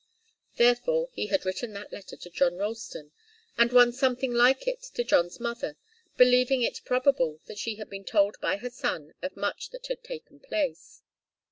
Therefore 0.55 1.09
he 1.13 1.27
had 1.27 1.45
written 1.45 1.73
that 1.73 1.91
letter 1.91 2.15
to 2.17 2.29
John 2.31 2.55
Ralston, 2.57 3.11
and 3.55 3.71
one 3.71 3.91
something 3.91 4.33
like 4.33 4.67
it 4.67 4.81
to 4.95 5.03
John's 5.03 5.39
mother, 5.39 5.77
believing 6.17 6.63
it 6.63 6.81
probable 6.85 7.39
that 7.45 7.59
she 7.59 7.75
had 7.75 7.87
been 7.87 8.03
told 8.03 8.35
by 8.41 8.57
her 8.57 8.71
son 8.71 9.13
of 9.21 9.37
much 9.37 9.69
that 9.69 9.85
had 9.85 10.03
taken 10.03 10.39
place. 10.39 11.03